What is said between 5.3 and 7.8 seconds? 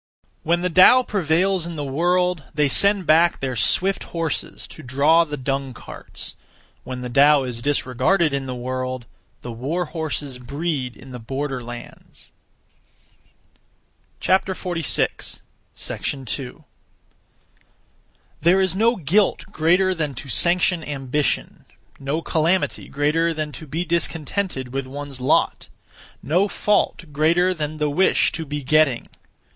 dung carts. When the Tao is